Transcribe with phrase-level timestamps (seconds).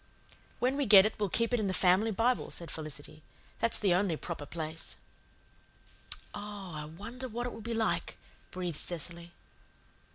[0.57, 3.21] "When we get it we'll keep it in the family Bible," said Felicity.
[3.59, 4.95] "That's the only proper place."
[6.33, 8.17] "Oh, I wonder what it will be like,"
[8.49, 9.31] breathed Cecily.